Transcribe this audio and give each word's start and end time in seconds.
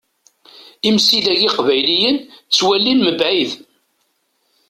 Imsidag 0.87 1.39
iqbayliyen 1.47 2.17
ttwalin 2.49 2.99
mebɛid. 3.05 3.51